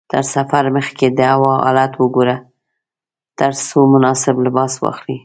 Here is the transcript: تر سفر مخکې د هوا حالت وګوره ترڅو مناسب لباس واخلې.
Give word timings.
تر 0.11 0.23
سفر 0.35 0.63
مخکې 0.75 1.07
د 1.17 1.19
هوا 1.33 1.53
حالت 1.65 1.91
وګوره 1.97 2.37
ترڅو 3.39 3.79
مناسب 3.93 4.35
لباس 4.45 4.73
واخلې. 4.79 5.17